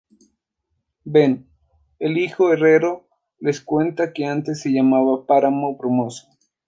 Ben, 1.05 1.47
el 1.99 2.15
viejo 2.15 2.51
herrero, 2.51 3.07
les 3.39 3.61
cuenta 3.61 4.13
que 4.13 4.25
antes 4.25 4.59
se 4.59 4.71
llamaba 4.73 5.27
Páramo 5.27 5.77
Brumoso. 5.77 6.27